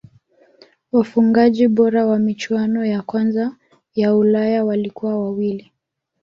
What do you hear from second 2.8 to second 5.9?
ya kwanza ya ulaya walikuwa wawili